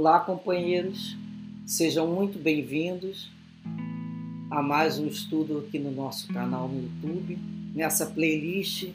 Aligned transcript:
Olá, 0.00 0.20
companheiros, 0.20 1.16
sejam 1.66 2.06
muito 2.06 2.38
bem-vindos 2.38 3.28
a 4.48 4.62
mais 4.62 4.96
um 4.96 5.08
estudo 5.08 5.58
aqui 5.58 5.76
no 5.76 5.90
nosso 5.90 6.32
canal 6.32 6.68
no 6.68 6.80
YouTube, 6.80 7.36
nessa 7.74 8.06
playlist 8.06 8.92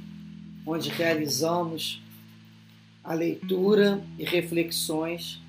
onde 0.66 0.88
realizamos 0.88 2.02
a 3.04 3.14
leitura 3.14 4.02
e 4.18 4.24
reflexões 4.24 5.42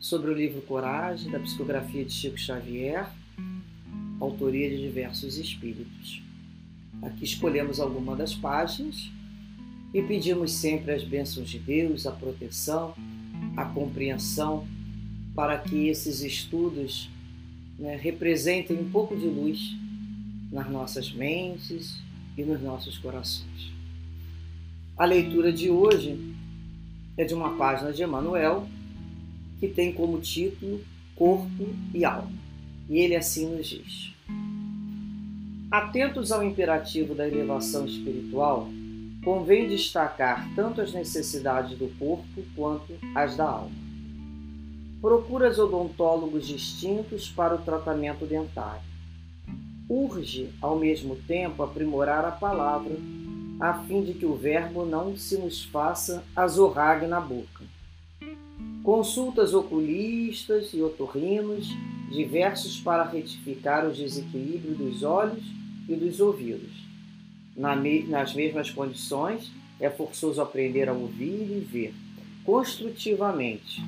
sobre 0.00 0.30
o 0.30 0.34
livro 0.34 0.62
Coragem, 0.62 1.30
da 1.30 1.38
psicografia 1.38 2.02
de 2.02 2.10
Chico 2.10 2.38
Xavier, 2.38 3.06
autoria 4.18 4.70
de 4.70 4.80
diversos 4.80 5.36
espíritos. 5.36 6.22
Aqui 7.02 7.24
escolhemos 7.24 7.78
algumas 7.78 8.16
das 8.16 8.34
páginas 8.34 9.12
e 9.92 10.00
pedimos 10.00 10.52
sempre 10.52 10.92
as 10.92 11.04
bênçãos 11.04 11.50
de 11.50 11.58
Deus, 11.58 12.06
a 12.06 12.10
proteção, 12.10 12.94
a 13.54 13.66
compreensão 13.66 14.66
para 15.34 15.58
que 15.58 15.88
esses 15.88 16.22
estudos 16.22 17.10
né, 17.78 17.96
representem 17.96 18.78
um 18.78 18.88
pouco 18.90 19.16
de 19.16 19.26
luz 19.26 19.76
nas 20.50 20.70
nossas 20.70 21.12
mentes 21.12 22.00
e 22.36 22.44
nos 22.44 22.60
nossos 22.62 22.96
corações. 22.98 23.72
A 24.96 25.04
leitura 25.04 25.52
de 25.52 25.70
hoje 25.70 26.34
é 27.16 27.24
de 27.24 27.34
uma 27.34 27.56
página 27.56 27.92
de 27.92 28.02
Emmanuel 28.02 28.68
que 29.58 29.66
tem 29.66 29.92
como 29.92 30.20
título 30.20 30.80
Corpo 31.16 31.68
e 31.92 32.04
Alma. 32.04 32.30
E 32.88 32.98
ele 32.98 33.16
assim 33.16 33.56
nos 33.56 33.66
diz: 33.66 34.12
Atentos 35.70 36.30
ao 36.30 36.44
imperativo 36.44 37.14
da 37.14 37.26
elevação 37.26 37.86
espiritual, 37.86 38.68
convém 39.24 39.66
destacar 39.66 40.48
tanto 40.54 40.80
as 40.80 40.92
necessidades 40.92 41.76
do 41.76 41.88
corpo 41.98 42.44
quanto 42.54 42.92
as 43.14 43.36
da 43.36 43.48
alma 43.48 43.83
procuras 45.04 45.58
odontólogos 45.58 46.46
distintos 46.46 47.28
para 47.28 47.56
o 47.56 47.58
tratamento 47.58 48.24
dentário. 48.24 48.80
Urge, 49.86 50.48
ao 50.62 50.78
mesmo 50.78 51.14
tempo, 51.28 51.62
aprimorar 51.62 52.24
a 52.24 52.30
palavra, 52.30 52.96
a 53.60 53.74
fim 53.84 54.02
de 54.02 54.14
que 54.14 54.24
o 54.24 54.34
verbo 54.34 54.86
não 54.86 55.14
se 55.14 55.36
nos 55.36 55.62
faça 55.62 56.24
azorrague 56.34 57.06
na 57.06 57.20
boca. 57.20 57.64
Consultas 58.82 59.52
oculistas 59.52 60.72
e 60.72 60.80
otorrinos, 60.80 61.68
diversos 62.10 62.80
para 62.80 63.04
retificar 63.04 63.86
o 63.86 63.92
desequilíbrio 63.92 64.74
dos 64.74 65.02
olhos 65.02 65.44
e 65.86 65.94
dos 65.94 66.18
ouvidos. 66.18 66.82
nas 67.54 68.34
mesmas 68.34 68.70
condições, 68.70 69.52
é 69.78 69.90
forçoso 69.90 70.40
aprender 70.40 70.88
a 70.88 70.94
ouvir 70.94 71.58
e 71.58 71.60
ver, 71.60 71.94
construtivamente, 72.42 73.82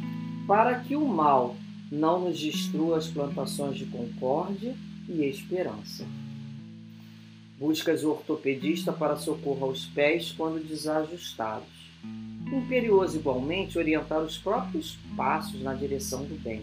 para 0.46 0.78
que 0.80 0.94
o 0.94 1.06
mal 1.06 1.56
não 1.90 2.20
nos 2.20 2.38
destrua 2.38 2.98
as 2.98 3.08
plantações 3.08 3.76
de 3.76 3.86
concórdia 3.86 4.74
e 5.08 5.24
esperança. 5.24 6.04
Buscas 7.58 8.04
o 8.04 8.10
ortopedista 8.10 8.92
para 8.92 9.16
socorro 9.16 9.66
aos 9.66 9.86
pés 9.86 10.32
quando 10.32 10.62
desajustados. 10.62 11.68
Imperioso 12.52 13.16
igualmente 13.16 13.78
orientar 13.78 14.20
os 14.20 14.38
próprios 14.38 14.98
passos 15.16 15.60
na 15.62 15.74
direção 15.74 16.24
do 16.24 16.38
bem. 16.40 16.62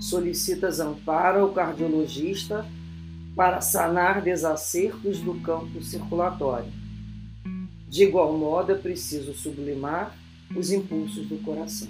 Solicitas 0.00 0.80
amparo 0.80 1.40
ao 1.40 1.52
cardiologista 1.52 2.66
para 3.34 3.60
sanar 3.60 4.20
desacertos 4.20 5.20
do 5.20 5.34
campo 5.40 5.82
circulatório. 5.82 6.72
De 7.88 8.02
igual 8.02 8.36
modo, 8.36 8.72
é 8.72 8.74
preciso 8.74 9.32
sublimar 9.32 10.14
os 10.54 10.70
impulsos 10.70 11.26
do 11.26 11.38
coração. 11.38 11.88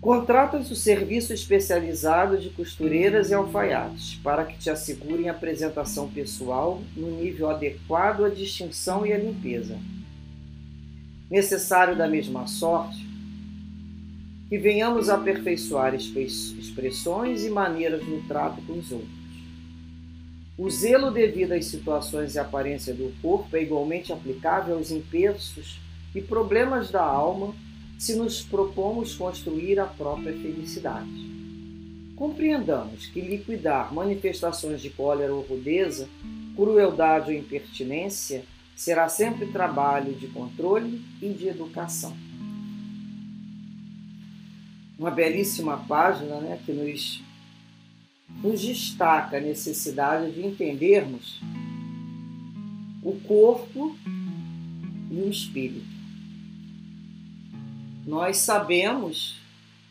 Contratas 0.00 0.68
o 0.68 0.74
serviço 0.74 1.32
especializado 1.32 2.36
de 2.36 2.50
costureiras 2.50 3.30
e 3.30 3.34
alfaiates 3.34 4.16
para 4.16 4.44
que 4.44 4.58
te 4.58 4.68
assegurem 4.68 5.28
a 5.28 5.32
apresentação 5.32 6.08
pessoal 6.08 6.82
no 6.96 7.08
nível 7.20 7.48
adequado 7.48 8.24
à 8.24 8.28
distinção 8.28 9.06
e 9.06 9.12
à 9.12 9.18
limpeza. 9.18 9.78
Necessário 11.30 11.96
da 11.96 12.08
mesma 12.08 12.48
sorte 12.48 13.06
que 14.48 14.58
venhamos 14.58 15.08
aperfeiçoar 15.08 15.94
expressões 15.94 17.44
e 17.44 17.48
maneiras 17.48 18.04
no 18.06 18.20
trato 18.24 18.60
com 18.66 18.74
os 18.74 18.90
outros. 18.90 19.08
O 20.58 20.68
zelo 20.68 21.10
devido 21.10 21.52
às 21.52 21.66
situações 21.66 22.34
e 22.34 22.38
aparência 22.38 22.92
do 22.92 23.14
corpo 23.22 23.56
é 23.56 23.62
igualmente 23.62 24.12
aplicável 24.12 24.76
aos 24.76 24.90
impersos 24.90 25.80
e 26.14 26.20
problemas 26.20 26.90
da 26.90 27.02
alma 27.02 27.54
se 27.98 28.16
nos 28.16 28.42
propomos 28.42 29.14
construir 29.14 29.78
a 29.78 29.86
própria 29.86 30.32
felicidade. 30.32 31.30
Compreendamos 32.16 33.06
que 33.06 33.20
liquidar 33.20 33.92
manifestações 33.94 34.80
de 34.80 34.90
cólera 34.90 35.32
ou 35.32 35.42
rudeza, 35.42 36.08
crueldade 36.54 37.30
ou 37.30 37.36
impertinência 37.36 38.44
será 38.76 39.08
sempre 39.08 39.46
trabalho 39.46 40.12
de 40.14 40.26
controle 40.28 41.00
e 41.20 41.28
de 41.28 41.48
educação. 41.48 42.16
Uma 44.98 45.10
belíssima 45.10 45.78
página 45.78 46.40
né, 46.40 46.60
que 46.64 46.72
nos, 46.72 47.22
nos 48.42 48.60
destaca 48.60 49.38
a 49.38 49.40
necessidade 49.40 50.32
de 50.32 50.46
entendermos 50.46 51.40
o 53.02 53.12
corpo 53.20 53.96
e 55.10 55.20
o 55.20 55.28
espírito. 55.28 55.91
Nós 58.06 58.38
sabemos 58.38 59.40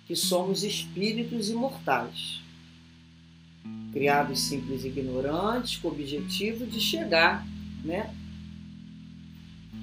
que 0.05 0.15
somos 0.15 0.63
espíritos 0.63 1.49
imortais, 1.49 2.41
criados 3.93 4.39
simples 4.41 4.83
e 4.83 4.87
ignorantes, 4.87 5.77
com 5.77 5.87
o 5.87 5.91
objetivo 5.91 6.65
de 6.65 6.79
chegar 6.79 7.45
né, 7.83 8.13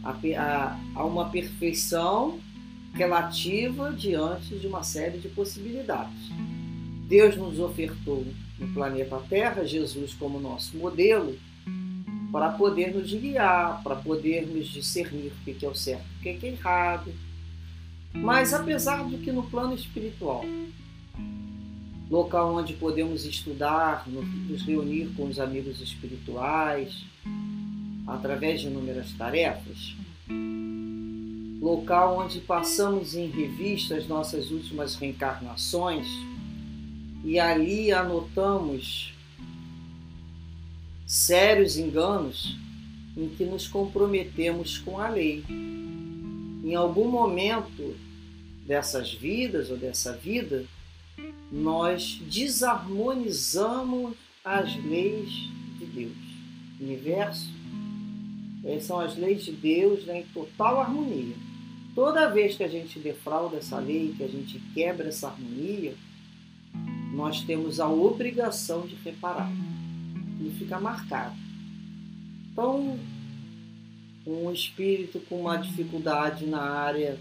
a, 0.05 0.11
a, 0.11 0.81
a 0.95 1.05
uma 1.05 1.31
perfeição 1.31 2.39
relativa 2.93 3.93
diante 3.93 4.59
de 4.59 4.67
uma 4.67 4.83
série 4.83 5.19
de 5.19 5.29
possibilidades. 5.29 6.31
Deus 7.07 7.37
nos 7.37 7.59
ofertou 7.59 8.27
no 8.59 8.69
planeta 8.75 9.19
Terra 9.29 9.65
Jesus 9.65 10.13
como 10.13 10.39
nosso 10.39 10.77
modelo 10.77 11.39
para 12.31 12.51
poder 12.51 12.95
nos 12.95 13.11
guiar, 13.13 13.83
para 13.83 13.97
podermos 13.97 14.69
discernir 14.69 15.33
o 15.33 15.45
que 15.45 15.65
é 15.65 15.69
o 15.69 15.75
certo 15.75 16.05
e 16.23 16.31
o 16.31 16.39
que 16.39 16.47
é 16.47 16.51
errado, 16.51 17.11
mas 18.13 18.53
apesar 18.55 19.05
do 19.05 19.19
que 19.19 19.31
no 19.31 19.45
plano 19.45 19.75
espiritual, 19.75 20.45
local 22.11 22.55
onde 22.55 22.73
podemos 22.75 23.25
estudar, 23.25 24.09
nos 24.09 24.63
reunir 24.63 25.11
com 25.17 25.27
os 25.27 25.39
amigos 25.39 25.81
espirituais, 25.81 27.05
através 28.07 28.61
de 28.61 28.69
inúmeras 28.69 29.13
tarefas, 29.13 29.95
local 31.61 32.19
onde 32.19 32.41
passamos 32.41 33.15
em 33.15 33.29
revista 33.29 33.97
as 33.97 34.07
nossas 34.07 34.51
últimas 34.51 34.95
reencarnações 34.95 36.07
e 37.25 37.39
ali 37.39 37.93
anotamos 37.93 39.13
sérios 41.07 41.77
enganos 41.77 42.57
em 43.17 43.29
que 43.29 43.45
nos 43.45 43.67
comprometemos 43.67 44.79
com 44.79 44.99
a 44.99 45.09
lei 45.09 45.45
em 46.69 46.75
algum 46.75 47.09
momento 47.09 47.97
dessas 48.67 49.13
vidas 49.13 49.71
ou 49.71 49.79
dessa 49.79 50.13
vida, 50.13 50.67
nós 51.51 52.21
desarmonizamos 52.31 54.15
as 54.45 54.77
leis 54.85 55.31
de 55.79 55.87
Deus. 55.87 56.13
O 56.79 56.85
universo 56.85 57.49
são 58.83 59.01
as 59.01 59.17
leis 59.17 59.45
de 59.45 59.53
Deus 59.53 60.05
né, 60.05 60.21
em 60.21 60.27
total 60.27 60.81
harmonia. 60.81 61.35
Toda 61.95 62.29
vez 62.29 62.55
que 62.55 62.63
a 62.63 62.69
gente 62.69 62.99
defrauda 62.99 63.57
essa 63.57 63.79
lei, 63.79 64.15
que 64.15 64.23
a 64.23 64.29
gente 64.29 64.61
quebra 64.75 65.09
essa 65.09 65.29
harmonia, 65.29 65.95
nós 67.15 67.41
temos 67.41 67.81
a 67.81 67.89
obrigação 67.89 68.87
de 68.87 68.95
reparar. 68.97 69.51
E 70.41 70.51
fica 70.59 70.79
marcado. 70.79 71.35
Então, 72.53 72.99
um 74.33 74.53
espírito 74.53 75.21
com 75.29 75.43
uma 75.43 75.57
dificuldade 75.57 76.47
na 76.47 76.61
área 76.61 77.19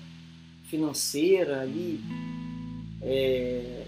financeira 0.70 1.62
ali, 1.62 2.02
é, 3.02 3.86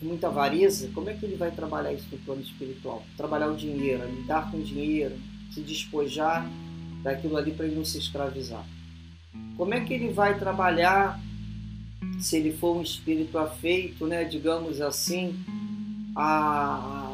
muita 0.00 0.28
avareza, 0.28 0.88
como 0.94 1.10
é 1.10 1.14
que 1.14 1.24
ele 1.24 1.36
vai 1.36 1.50
trabalhar 1.50 1.92
isso 1.92 2.06
no 2.12 2.18
plano 2.18 2.40
espiritual? 2.40 3.02
Trabalhar 3.16 3.48
o 3.48 3.56
dinheiro, 3.56 4.08
lidar 4.08 4.50
com 4.50 4.58
o 4.58 4.62
dinheiro, 4.62 5.16
se 5.52 5.60
despojar 5.60 6.48
daquilo 7.02 7.36
ali 7.36 7.50
para 7.50 7.66
ele 7.66 7.76
não 7.76 7.84
se 7.84 7.98
escravizar. 7.98 8.64
Como 9.56 9.74
é 9.74 9.80
que 9.80 9.92
ele 9.92 10.12
vai 10.12 10.38
trabalhar 10.38 11.20
se 12.20 12.36
ele 12.36 12.52
for 12.52 12.76
um 12.76 12.82
espírito 12.82 13.38
afeito, 13.38 14.06
né, 14.06 14.24
digamos 14.24 14.80
assim, 14.80 15.34
a, 16.14 17.11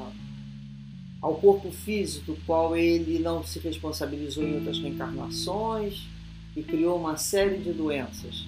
ao 1.20 1.34
corpo 1.36 1.70
físico, 1.70 2.32
do 2.32 2.38
qual 2.46 2.76
ele 2.76 3.18
não 3.18 3.42
se 3.44 3.58
responsabilizou 3.58 4.44
em 4.44 4.54
outras 4.54 4.78
reencarnações 4.78 6.06
e 6.56 6.62
criou 6.62 6.98
uma 6.98 7.16
série 7.16 7.58
de 7.58 7.72
doenças. 7.72 8.46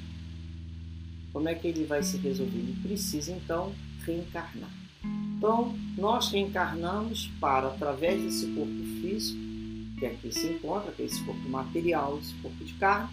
Como 1.32 1.48
é 1.48 1.54
que 1.54 1.68
ele 1.68 1.84
vai 1.84 2.02
se 2.02 2.16
resolver? 2.16 2.58
Ele 2.58 2.76
precisa 2.82 3.32
então 3.32 3.72
reencarnar. 4.04 4.70
Então, 5.36 5.74
nós 5.96 6.30
reencarnamos 6.30 7.30
para, 7.40 7.68
através 7.68 8.22
desse 8.22 8.46
corpo 8.48 8.84
físico, 9.00 9.40
que 9.98 10.06
aqui 10.06 10.32
se 10.32 10.46
encontra, 10.46 10.92
que 10.92 11.02
é 11.02 11.06
esse 11.06 11.22
corpo 11.24 11.48
material, 11.48 12.18
esse 12.18 12.34
corpo 12.34 12.64
de 12.64 12.74
carne, 12.74 13.08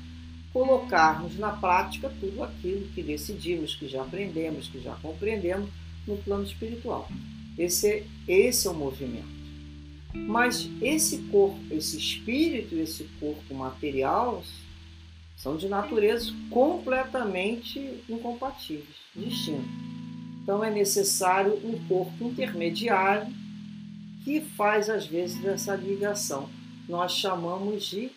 colocarmos 0.52 1.38
na 1.38 1.52
prática 1.52 2.12
tudo 2.20 2.44
aquilo 2.44 2.88
que 2.90 3.04
decidimos, 3.04 3.76
que 3.76 3.88
já 3.88 4.02
aprendemos, 4.02 4.68
que 4.68 4.82
já 4.82 4.96
compreendemos 4.96 5.70
no 6.08 6.18
plano 6.18 6.44
espiritual. 6.44 7.10
Esse, 7.58 8.04
esse 8.28 8.68
é 8.68 8.72
o 8.72 8.74
movimento. 8.74 9.37
Mas 10.28 10.70
esse 10.82 11.20
corpo, 11.30 11.60
esse 11.72 11.98
espírito 11.98 12.76
esse 12.76 13.04
corpo 13.20 13.54
material 13.54 14.44
são 15.36 15.56
de 15.56 15.68
natureza 15.68 16.34
completamente 16.50 18.02
incompatíveis, 18.10 18.96
distintos. 19.16 19.70
Então 20.42 20.64
é 20.64 20.72
necessário 20.72 21.60
um 21.64 21.78
corpo 21.88 22.24
intermediário 22.24 23.32
que 24.24 24.42
faz 24.42 24.90
às 24.90 25.06
vezes 25.06 25.44
essa 25.46 25.76
ligação. 25.76 26.50
Nós 26.90 27.12
chamamos 27.14 27.86
de 27.86 28.10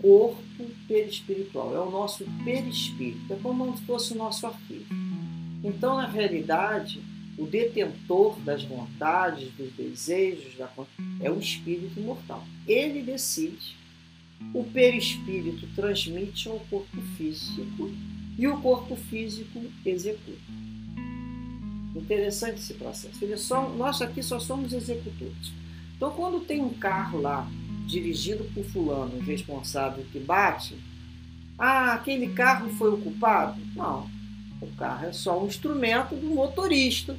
corpo 0.00 0.42
perispiritual, 0.86 1.74
é 1.74 1.80
o 1.80 1.90
nosso 1.90 2.24
perispírito, 2.44 3.32
é 3.32 3.36
como 3.36 3.76
se 3.76 3.82
fosse 3.84 4.12
o 4.12 4.16
nosso 4.16 4.46
arquivo. 4.46 4.86
Então, 5.62 5.96
na 5.96 6.06
realidade, 6.06 7.02
o 7.36 7.46
detentor 7.46 8.38
das 8.40 8.62
vontades, 8.62 9.50
dos 9.52 9.72
desejos, 9.72 10.54
é 11.20 11.30
o 11.30 11.38
espírito 11.38 11.98
imortal. 11.98 12.44
Ele 12.66 13.02
decide 13.02 13.76
o 14.52 14.64
perispírito 14.64 15.66
transmite 15.74 16.48
ao 16.48 16.60
corpo 16.70 17.00
físico 17.16 17.90
e 18.36 18.46
o 18.46 18.60
corpo 18.60 18.96
físico 18.96 19.64
executa. 19.84 20.38
Interessante 21.94 22.58
esse 22.58 22.74
processo. 22.74 23.24
Ele 23.24 23.36
só, 23.36 23.68
nós 23.70 24.02
aqui 24.02 24.22
só 24.22 24.38
somos 24.40 24.72
executores. 24.72 25.52
Então, 25.96 26.10
quando 26.10 26.44
tem 26.44 26.60
um 26.60 26.74
carro 26.74 27.20
lá 27.20 27.48
dirigido 27.86 28.44
por 28.52 28.64
fulano, 28.64 29.20
responsável 29.20 30.04
que 30.10 30.18
bate, 30.18 30.76
ah, 31.56 31.94
aquele 31.94 32.28
carro 32.30 32.68
foi 32.70 32.92
o 32.92 32.98
culpado? 32.98 33.60
Não. 33.76 34.10
O 34.64 34.76
carro 34.76 35.06
é 35.06 35.12
só 35.12 35.42
um 35.42 35.46
instrumento 35.46 36.14
do 36.14 36.26
motorista. 36.26 37.14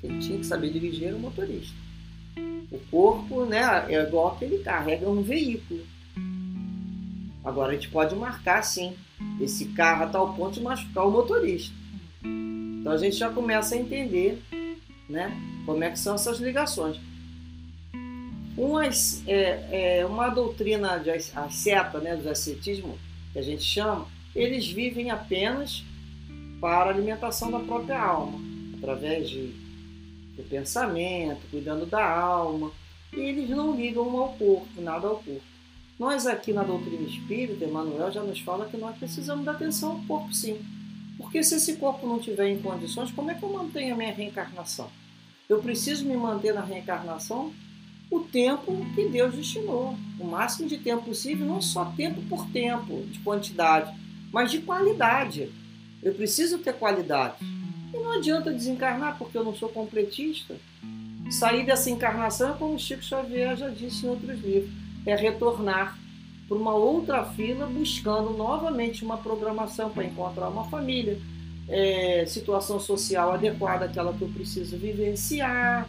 Quem 0.00 0.18
tinha 0.18 0.38
que 0.38 0.46
saber 0.46 0.72
dirigir 0.72 1.08
era 1.08 1.16
o 1.16 1.20
motorista. 1.20 1.74
O 2.70 2.78
corpo 2.90 3.44
né, 3.44 3.60
é 3.88 4.02
igual 4.02 4.36
que 4.36 4.46
ele 4.46 4.60
carrega 4.60 5.08
um 5.08 5.22
veículo. 5.22 5.84
Agora 7.44 7.72
a 7.72 7.74
gente 7.74 7.90
pode 7.90 8.14
marcar 8.16 8.62
sim 8.62 8.94
esse 9.38 9.66
carro 9.66 10.04
a 10.04 10.06
tal 10.06 10.34
ponto 10.34 10.54
de 10.54 10.62
machucar 10.62 11.06
o 11.06 11.10
motorista. 11.10 11.74
Então 12.22 12.92
a 12.92 12.96
gente 12.96 13.16
já 13.16 13.28
começa 13.28 13.74
a 13.74 13.78
entender 13.78 14.42
né, 15.06 15.30
como 15.66 15.84
é 15.84 15.90
que 15.90 15.98
são 15.98 16.14
essas 16.14 16.38
ligações. 16.38 16.98
Umas, 18.56 19.22
é, 19.26 19.98
é, 19.98 20.06
uma 20.06 20.30
doutrina 20.30 20.96
de 20.98 21.10
asceta, 21.10 21.98
né, 21.98 22.16
do 22.16 22.28
ascetismo, 22.28 22.98
que 23.32 23.38
a 23.38 23.42
gente 23.42 23.62
chama, 23.62 24.06
eles 24.34 24.66
vivem 24.66 25.10
apenas 25.10 25.84
para 26.60 26.90
a 26.90 26.94
alimentação 26.94 27.50
da 27.50 27.60
própria 27.60 28.00
alma, 28.00 28.38
através 28.76 29.28
de 29.28 29.70
do 30.36 30.48
pensamento, 30.48 31.40
cuidando 31.50 31.86
da 31.86 32.08
alma, 32.08 32.70
e 33.12 33.20
eles 33.20 33.50
não 33.50 33.74
ligam 33.74 34.16
ao 34.16 34.32
corpo, 34.34 34.80
nada 34.80 35.06
ao 35.06 35.16
corpo. 35.16 35.42
Nós 35.98 36.26
aqui 36.26 36.52
na 36.52 36.62
doutrina 36.62 37.02
espírita, 37.02 37.64
Emmanuel 37.64 38.10
já 38.10 38.22
nos 38.22 38.40
fala 38.40 38.66
que 38.66 38.76
nós 38.76 38.96
precisamos 38.96 39.44
dar 39.44 39.52
atenção 39.52 39.92
ao 39.92 40.00
corpo 40.04 40.32
sim. 40.32 40.58
Porque 41.18 41.42
se 41.42 41.56
esse 41.56 41.76
corpo 41.76 42.06
não 42.06 42.18
tiver 42.18 42.48
em 42.48 42.62
condições, 42.62 43.10
como 43.10 43.30
é 43.30 43.34
que 43.34 43.42
eu 43.42 43.52
mantenho 43.52 43.94
a 43.94 43.98
minha 43.98 44.12
reencarnação? 44.12 44.88
Eu 45.46 45.60
preciso 45.60 46.06
me 46.06 46.16
manter 46.16 46.54
na 46.54 46.62
reencarnação 46.62 47.52
o 48.10 48.20
tempo 48.20 48.74
que 48.94 49.08
Deus 49.08 49.34
destinou. 49.34 49.94
O 50.18 50.24
máximo 50.24 50.68
de 50.68 50.78
tempo 50.78 51.02
possível, 51.02 51.44
não 51.44 51.60
só 51.60 51.92
tempo 51.96 52.22
por 52.22 52.46
tempo, 52.46 53.02
de 53.08 53.18
quantidade, 53.18 53.94
mas 54.32 54.50
de 54.50 54.60
qualidade. 54.60 55.52
Eu 56.02 56.14
preciso 56.14 56.58
ter 56.58 56.74
qualidade. 56.74 57.36
E 57.92 57.96
não 57.96 58.12
adianta 58.12 58.52
desencarnar 58.52 59.18
porque 59.18 59.36
eu 59.36 59.44
não 59.44 59.54
sou 59.54 59.68
completista. 59.68 60.56
Sair 61.30 61.64
dessa 61.64 61.90
encarnação, 61.90 62.56
como 62.56 62.78
Chico 62.78 63.02
Xavier 63.02 63.56
já 63.56 63.68
disse 63.68 64.06
em 64.06 64.08
outros 64.08 64.40
livros, 64.40 64.70
é 65.06 65.14
retornar 65.14 65.98
para 66.48 66.56
uma 66.56 66.74
outra 66.74 67.24
fila 67.24 67.66
buscando 67.66 68.30
novamente 68.30 69.04
uma 69.04 69.16
programação 69.16 69.90
para 69.90 70.04
encontrar 70.04 70.48
uma 70.48 70.64
família, 70.64 71.18
é, 71.68 72.24
situação 72.26 72.80
social 72.80 73.32
adequada, 73.32 73.84
aquela 73.84 74.12
que 74.12 74.22
eu 74.22 74.28
preciso 74.28 74.76
vivenciar, 74.76 75.88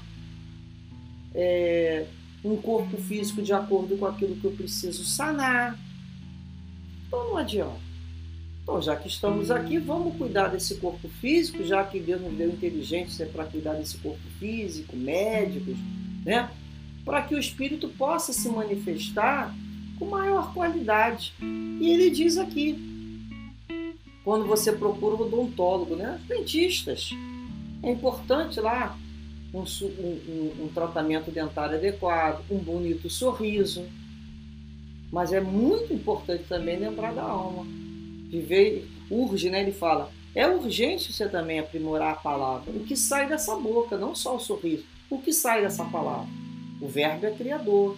é, 1.33 2.05
um 2.43 2.55
corpo 2.57 2.97
físico 2.97 3.41
de 3.41 3.53
acordo 3.53 3.97
com 3.97 4.05
aquilo 4.05 4.35
que 4.35 4.45
eu 4.45 4.51
preciso 4.51 5.03
sanar. 5.03 5.79
Então 7.07 7.29
não 7.29 7.37
adianta. 7.37 7.90
Então, 8.63 8.81
já 8.81 8.95
que 8.95 9.07
estamos 9.07 9.49
aqui, 9.49 9.79
vamos 9.79 10.15
cuidar 10.17 10.49
desse 10.49 10.75
corpo 10.75 11.07
físico, 11.19 11.63
já 11.63 11.83
que 11.83 11.99
Deus 11.99 12.21
nos 12.21 12.33
deu 12.33 12.49
inteligência 12.49 13.25
para 13.25 13.45
cuidar 13.45 13.73
desse 13.73 13.97
corpo 13.97 14.21
físico, 14.39 14.95
médicos, 14.95 15.75
né? 16.23 16.49
Para 17.03 17.23
que 17.23 17.33
o 17.33 17.39
espírito 17.39 17.89
possa 17.89 18.31
se 18.31 18.47
manifestar 18.49 19.53
com 19.97 20.05
maior 20.05 20.53
qualidade. 20.53 21.33
E 21.41 21.89
ele 21.89 22.11
diz 22.11 22.37
aqui, 22.37 22.77
quando 24.23 24.45
você 24.45 24.71
procura 24.71 25.15
o 25.15 25.21
odontólogo, 25.25 25.95
né? 25.95 26.19
Os 26.21 26.27
dentistas. 26.27 27.09
É 27.81 27.91
importante 27.91 28.59
lá 28.59 28.95
um, 29.51 29.63
um, 29.63 30.65
um 30.65 30.67
tratamento 30.71 31.31
dentário 31.31 31.77
adequado, 31.77 32.43
um 32.49 32.59
bonito 32.59 33.09
sorriso. 33.09 33.83
Mas 35.11 35.33
é 35.33 35.41
muito 35.41 35.91
importante 35.91 36.43
também 36.47 36.77
lembrar 36.77 37.11
da 37.13 37.23
alma 37.23 37.65
viver 38.31 38.87
urge, 39.09 39.49
né? 39.49 39.61
Ele 39.61 39.73
fala, 39.73 40.09
é 40.33 40.47
urgente 40.47 41.11
você 41.11 41.27
também 41.27 41.59
aprimorar 41.59 42.13
a 42.13 42.17
palavra. 42.17 42.71
O 42.71 42.85
que 42.85 42.95
sai 42.95 43.27
dessa 43.27 43.55
boca, 43.55 43.97
não 43.97 44.15
só 44.15 44.37
o 44.37 44.39
sorriso, 44.39 44.85
o 45.09 45.19
que 45.19 45.33
sai 45.33 45.61
dessa 45.61 45.83
palavra. 45.83 46.29
O 46.79 46.87
verbo 46.87 47.25
é 47.25 47.31
criador. 47.31 47.97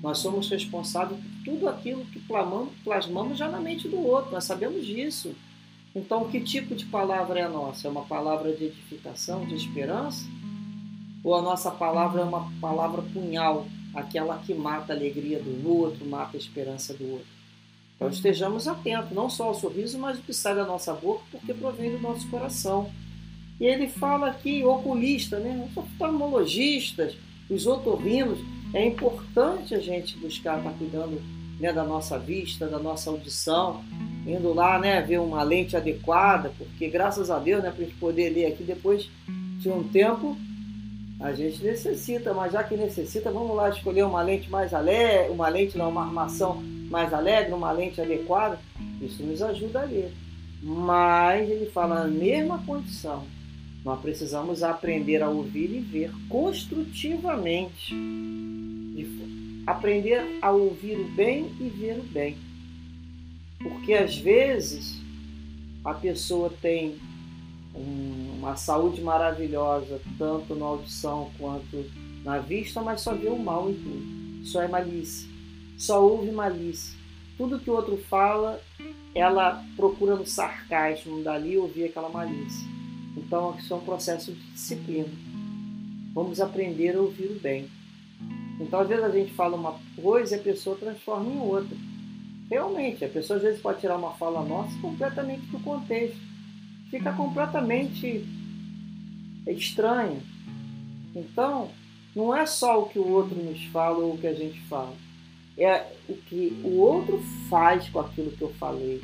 Nós 0.00 0.18
somos 0.18 0.48
responsáveis 0.48 1.20
por 1.20 1.44
tudo 1.44 1.68
aquilo 1.68 2.04
que 2.06 2.20
plasmamos, 2.20 2.72
plasmamos 2.84 3.36
já 3.36 3.48
na 3.48 3.58
mente 3.58 3.88
do 3.88 3.98
outro. 3.98 4.30
Nós 4.30 4.44
sabemos 4.44 4.86
disso. 4.86 5.34
Então, 5.94 6.28
que 6.28 6.40
tipo 6.40 6.74
de 6.74 6.84
palavra 6.86 7.40
é 7.40 7.42
a 7.42 7.48
nossa? 7.48 7.88
É 7.88 7.90
uma 7.90 8.04
palavra 8.04 8.52
de 8.52 8.64
edificação, 8.64 9.44
de 9.44 9.54
esperança? 9.54 10.24
Ou 11.22 11.34
a 11.34 11.42
nossa 11.42 11.70
palavra 11.70 12.20
é 12.20 12.24
uma 12.24 12.50
palavra 12.60 13.02
punhal, 13.02 13.66
aquela 13.94 14.38
que 14.38 14.52
mata 14.52 14.92
a 14.92 14.96
alegria 14.96 15.40
do 15.40 15.68
outro, 15.68 16.04
mata 16.06 16.36
a 16.36 16.40
esperança 16.40 16.92
do 16.94 17.10
outro? 17.12 17.33
Então 18.04 18.12
estejamos 18.12 18.68
atentos, 18.68 19.12
não 19.12 19.30
só 19.30 19.44
ao 19.44 19.54
sorriso, 19.54 19.98
mas 19.98 20.18
o 20.18 20.20
que 20.20 20.34
sai 20.34 20.54
da 20.54 20.66
nossa 20.66 20.92
boca, 20.92 21.22
porque 21.30 21.54
provém 21.54 21.90
do 21.90 21.98
nosso 21.98 22.28
coração. 22.28 22.90
E 23.58 23.64
ele 23.64 23.88
fala 23.88 24.28
aqui, 24.28 24.62
oculista, 24.62 25.38
né? 25.38 25.66
os 25.70 25.74
oftalmologistas, 25.74 27.16
os 27.48 27.66
otorrinos, 27.66 28.38
é 28.74 28.84
importante 28.86 29.74
a 29.74 29.80
gente 29.80 30.18
buscar 30.18 30.58
estar 30.58 30.72
cuidando 30.72 31.18
né, 31.58 31.72
da 31.72 31.82
nossa 31.82 32.18
vista, 32.18 32.66
da 32.66 32.78
nossa 32.78 33.08
audição, 33.08 33.82
indo 34.26 34.52
lá 34.52 34.78
né, 34.78 35.00
ver 35.00 35.20
uma 35.20 35.42
lente 35.42 35.74
adequada, 35.74 36.52
porque 36.58 36.88
graças 36.88 37.30
a 37.30 37.38
Deus, 37.38 37.62
né, 37.62 37.70
para 37.70 37.84
a 37.84 37.86
gente 37.86 37.96
poder 37.96 38.28
ler 38.28 38.46
aqui 38.46 38.64
depois 38.64 39.08
de 39.60 39.70
um 39.70 39.82
tempo, 39.82 40.36
a 41.20 41.32
gente 41.32 41.64
necessita, 41.64 42.34
mas 42.34 42.52
já 42.52 42.62
que 42.62 42.76
necessita, 42.76 43.30
vamos 43.30 43.56
lá 43.56 43.70
escolher 43.70 44.04
uma 44.04 44.20
lente 44.20 44.50
mais 44.50 44.74
alegre, 44.74 45.32
uma 45.32 45.48
lente 45.48 45.78
não, 45.78 45.88
uma 45.88 46.04
armação 46.04 46.73
mais 46.94 47.12
alegre, 47.12 47.52
uma 47.52 47.72
lente 47.72 48.00
adequada, 48.00 48.60
isso 49.02 49.20
nos 49.24 49.42
ajuda 49.42 49.80
a 49.80 49.84
ler. 49.84 50.12
Mas 50.62 51.50
ele 51.50 51.66
fala 51.66 52.04
na 52.04 52.06
mesma 52.06 52.58
condição. 52.64 53.24
Nós 53.84 54.00
precisamos 54.00 54.62
aprender 54.62 55.20
a 55.20 55.28
ouvir 55.28 55.74
e 55.74 55.80
ver 55.80 56.12
construtivamente. 56.28 57.92
Aprender 59.66 60.38
a 60.40 60.52
ouvir 60.52 60.96
o 61.00 61.08
bem 61.16 61.50
e 61.58 61.68
ver 61.68 61.98
o 61.98 62.02
bem. 62.04 62.36
Porque 63.58 63.92
às 63.94 64.16
vezes 64.16 65.02
a 65.84 65.94
pessoa 65.94 66.48
tem 66.62 66.94
uma 67.74 68.54
saúde 68.54 69.00
maravilhosa, 69.00 70.00
tanto 70.16 70.54
na 70.54 70.66
audição 70.66 71.30
quanto 71.38 71.84
na 72.24 72.38
vista, 72.38 72.80
mas 72.80 73.00
só 73.00 73.14
vê 73.14 73.28
o 73.28 73.38
mal 73.38 73.68
em 73.68 73.74
tudo. 73.74 74.46
Só 74.46 74.62
é 74.62 74.68
malícia 74.68 75.33
só 75.76 76.02
ouve 76.02 76.30
malícia. 76.30 76.96
Tudo 77.36 77.58
que 77.58 77.68
o 77.68 77.74
outro 77.74 77.96
fala, 77.96 78.60
ela 79.14 79.64
procura 79.76 80.14
no 80.14 80.26
sarcasmo 80.26 81.22
dali 81.22 81.56
ouvir 81.56 81.84
aquela 81.84 82.08
malícia. 82.08 82.68
Então, 83.16 83.56
isso 83.58 83.72
é 83.72 83.76
um 83.76 83.80
processo 83.80 84.32
de 84.32 84.40
disciplina. 84.52 85.08
Vamos 86.12 86.40
aprender 86.40 86.96
a 86.96 87.00
ouvir 87.00 87.26
o 87.26 87.40
bem. 87.40 87.68
Então, 88.60 88.80
às 88.80 88.88
vezes 88.88 89.04
a 89.04 89.10
gente 89.10 89.32
fala 89.32 89.56
uma 89.56 89.78
coisa 90.00 90.36
e 90.36 90.40
a 90.40 90.42
pessoa 90.42 90.76
transforma 90.76 91.30
em 91.30 91.38
outra. 91.38 91.76
realmente, 92.48 93.04
a 93.04 93.08
pessoa 93.08 93.38
às 93.38 93.42
vezes 93.42 93.60
pode 93.60 93.80
tirar 93.80 93.96
uma 93.96 94.12
fala 94.12 94.44
nossa 94.44 94.78
completamente 94.80 95.46
do 95.46 95.58
contexto. 95.60 96.20
Fica 96.90 97.12
completamente 97.12 98.24
estranha. 99.46 100.20
Então, 101.14 101.70
não 102.14 102.34
é 102.34 102.46
só 102.46 102.82
o 102.82 102.88
que 102.88 102.98
o 102.98 103.08
outro 103.08 103.34
nos 103.36 103.64
fala 103.66 103.98
ou 103.98 104.14
o 104.14 104.18
que 104.18 104.26
a 104.26 104.34
gente 104.34 104.60
fala. 104.62 104.94
É 105.56 105.92
o 106.08 106.14
que 106.14 106.60
o 106.64 106.78
outro 106.78 107.22
faz 107.48 107.88
com 107.88 108.00
aquilo 108.00 108.32
que 108.32 108.42
eu 108.42 108.52
falei. 108.54 109.00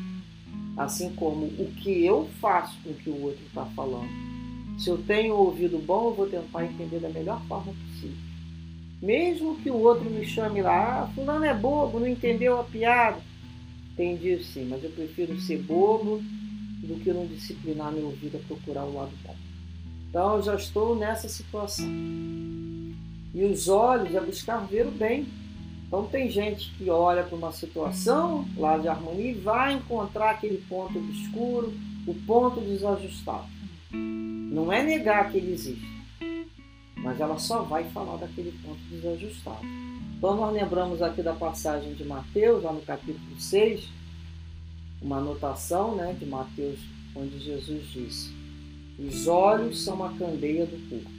Assim 0.77 1.15
como 1.15 1.47
o 1.47 1.73
que 1.77 2.05
eu 2.05 2.29
faço 2.41 2.77
com 2.83 2.91
o 2.91 2.95
que 2.95 3.11
o 3.11 3.23
outro 3.23 3.45
está 3.47 3.65
falando. 3.67 4.09
Se 4.79 4.89
eu 4.89 4.99
tenho 4.99 5.35
ouvido 5.35 5.79
bom, 5.79 6.09
eu 6.09 6.15
vou 6.15 6.27
tentar 6.27 6.65
entender 6.65 7.01
da 7.01 7.09
melhor 7.09 7.41
forma 7.47 7.73
possível. 7.73 8.17
Mesmo 9.03 9.57
que 9.57 9.71
o 9.71 9.77
outro 9.77 10.11
me 10.11 10.25
chame 10.27 10.61
lá, 10.61 11.03
ah, 11.03 11.09
fulano 11.15 11.45
é 11.45 11.55
bobo, 11.55 12.01
não 12.01 12.09
entendeu 12.09 12.61
a 12.61 12.65
piada. 12.65 13.19
Entendi 13.93 14.43
sim, 14.45 14.67
mas 14.69 14.83
eu 14.83 14.91
prefiro 14.91 15.39
ser 15.41 15.59
bobo 15.59 16.23
do 16.83 17.01
que 17.03 17.13
não 17.13 17.27
disciplinar 17.27 17.93
minha 17.93 18.11
vida 18.13 18.39
a 18.39 18.47
procurar 18.47 18.85
o 18.85 18.95
lado 18.95 19.13
bom. 19.25 19.37
Então 20.09 20.37
eu 20.37 20.43
já 20.43 20.55
estou 20.55 20.97
nessa 20.97 21.29
situação. 21.29 21.87
E 21.87 23.45
os 23.45 23.69
olhos 23.69 24.15
é 24.15 24.21
buscar 24.21 24.59
ver 24.67 24.87
o 24.87 24.91
bem. 24.91 25.27
Então 25.91 26.07
tem 26.07 26.31
gente 26.31 26.71
que 26.79 26.89
olha 26.89 27.25
para 27.25 27.37
uma 27.37 27.51
situação 27.51 28.47
lá 28.57 28.79
de 28.79 28.87
harmonia 28.87 29.33
e 29.33 29.35
vai 29.35 29.73
encontrar 29.73 30.31
aquele 30.31 30.59
ponto 30.69 30.97
obscuro, 30.97 31.75
o 32.07 32.15
ponto 32.15 32.61
desajustado. 32.61 33.49
Não 33.91 34.73
é 34.73 34.85
negar 34.85 35.33
que 35.33 35.39
ele 35.39 35.53
existe, 35.53 35.85
mas 36.95 37.21
ela 37.21 37.41
só 37.41 37.63
vai 37.63 37.83
falar 37.91 38.19
daquele 38.19 38.53
ponto 38.65 38.79
desajustado. 38.89 39.67
Então 40.17 40.37
nós 40.37 40.55
lembramos 40.55 41.03
aqui 41.03 41.23
da 41.23 41.33
passagem 41.33 41.93
de 41.95 42.05
Mateus, 42.05 42.63
lá 42.63 42.73
no 42.73 42.83
capítulo 42.83 43.41
6, 43.41 43.89
uma 45.03 45.19
anotação 45.19 45.97
né, 45.97 46.17
de 46.17 46.25
Mateus, 46.25 46.79
onde 47.17 47.37
Jesus 47.41 47.89
disse: 47.89 48.33
Os 48.97 49.27
olhos 49.27 49.83
são 49.83 50.05
a 50.05 50.13
candeia 50.13 50.67
do 50.67 50.89
corpo. 50.89 51.11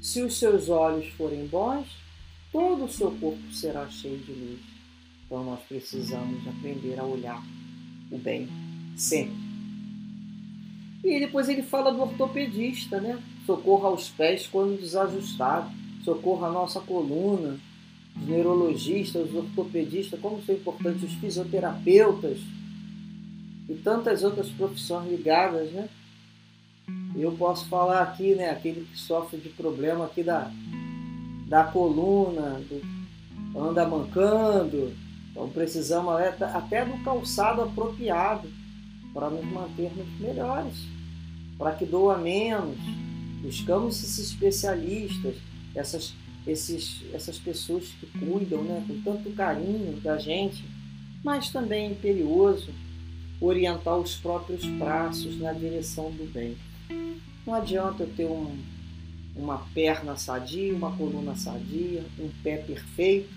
Se 0.00 0.22
os 0.22 0.38
seus 0.38 0.70
olhos 0.70 1.06
forem 1.18 1.46
bons, 1.46 2.07
todo 2.52 2.84
o 2.84 2.88
seu 2.88 3.10
corpo 3.12 3.52
será 3.52 3.88
cheio 3.88 4.18
de 4.18 4.32
luz. 4.32 4.60
Então 5.26 5.44
nós 5.44 5.60
precisamos 5.68 6.46
aprender 6.48 6.98
a 6.98 7.04
olhar 7.04 7.42
o 8.10 8.18
bem 8.18 8.48
sempre. 8.96 9.36
E 11.04 11.20
depois 11.20 11.48
ele 11.48 11.62
fala 11.62 11.92
do 11.92 12.00
ortopedista, 12.00 13.00
né? 13.00 13.18
Socorro 13.46 13.86
aos 13.86 14.08
pés 14.08 14.46
quando 14.46 14.80
desajustado, 14.80 15.70
socorro 16.04 16.44
à 16.44 16.50
nossa 16.50 16.80
coluna, 16.80 17.58
os 18.16 18.26
neurologistas, 18.26 19.28
os 19.28 19.34
ortopedistas, 19.34 20.18
como 20.20 20.42
são 20.42 20.54
importantes 20.54 21.04
os 21.04 21.14
fisioterapeutas 21.14 22.38
e 23.68 23.74
tantas 23.74 24.24
outras 24.24 24.48
profissões 24.48 25.10
ligadas, 25.10 25.70
né? 25.72 25.88
Eu 27.14 27.32
posso 27.32 27.66
falar 27.68 28.02
aqui, 28.02 28.34
né, 28.34 28.50
aquele 28.50 28.86
que 28.86 28.98
sofre 28.98 29.38
de 29.38 29.48
problema 29.50 30.06
aqui 30.06 30.22
da, 30.22 30.50
da 31.48 31.64
coluna, 31.64 32.60
do, 32.68 33.58
anda 33.58 33.88
mancando, 33.88 34.92
então 35.30 35.48
precisamos 35.48 36.14
até 36.14 36.84
do 36.84 37.02
calçado 37.02 37.62
apropriado 37.62 38.48
para 39.14 39.30
nos 39.30 39.44
mantermos 39.44 40.06
melhores, 40.20 40.86
para 41.56 41.72
que 41.72 41.86
doa 41.86 42.18
menos. 42.18 42.76
Buscamos 43.42 44.02
esses 44.02 44.30
especialistas, 44.30 45.36
essas, 45.74 46.14
esses, 46.46 47.02
essas 47.12 47.38
pessoas 47.38 47.84
que 48.00 48.06
cuidam 48.18 48.62
né, 48.62 48.84
com 48.86 49.00
tanto 49.00 49.30
carinho 49.30 49.98
da 50.00 50.18
gente, 50.18 50.64
mas 51.24 51.50
também 51.50 51.86
é 51.86 51.90
imperioso 51.90 52.70
orientar 53.40 53.96
os 53.96 54.16
próprios 54.16 54.64
braços 54.64 55.38
na 55.38 55.52
direção 55.52 56.10
do 56.10 56.30
bem. 56.32 56.56
Não 57.46 57.54
adianta 57.54 58.02
eu 58.02 58.12
ter 58.14 58.26
um, 58.26 58.56
uma 59.38 59.58
perna 59.72 60.16
sadia, 60.16 60.74
uma 60.74 60.94
coluna 60.96 61.36
sadia, 61.36 62.04
um 62.18 62.28
pé 62.42 62.58
perfeito. 62.58 63.28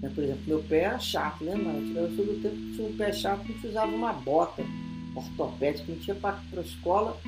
Né, 0.00 0.10
por 0.14 0.24
exemplo, 0.24 0.42
meu 0.46 0.62
pé 0.62 0.80
era 0.84 0.98
chato, 0.98 1.44
lembra? 1.44 1.72
Eu 1.72 2.16
sou 2.16 2.24
do 2.24 2.40
tempo 2.40 2.56
que 2.56 2.72
tinha 2.74 2.88
um 2.88 2.96
pé 2.96 3.12
chato, 3.12 3.42
a 3.42 3.44
gente 3.44 3.66
usava 3.66 3.94
uma 3.94 4.12
bota 4.12 4.62
ortopédica, 5.14 5.92
a 5.92 5.94
gente 5.94 6.08
ia 6.08 6.14
para 6.14 6.40
a 6.56 6.60
escola 6.60 7.20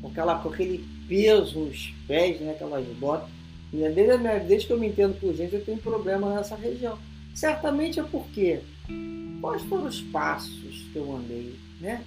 com, 0.00 0.08
aquela, 0.08 0.38
com 0.38 0.48
aquele 0.48 0.84
peso 1.08 1.58
nos 1.58 1.92
pés, 2.06 2.40
né, 2.40 2.52
aquelas 2.52 2.86
botas. 2.96 3.28
E 3.72 3.76
desde, 3.76 4.18
desde 4.46 4.66
que 4.66 4.72
eu 4.72 4.78
me 4.78 4.88
entendo 4.88 5.18
por 5.20 5.34
gente, 5.34 5.54
eu 5.54 5.64
tenho 5.64 5.78
problema 5.78 6.34
nessa 6.34 6.56
região. 6.56 6.98
Certamente 7.34 8.00
é 8.00 8.02
porque 8.02 8.60
quais 9.40 9.62
foram 9.62 9.86
os 9.86 10.00
passos 10.00 10.86
que 10.92 10.96
eu 10.96 11.16
andei, 11.16 11.56
né? 11.80 12.04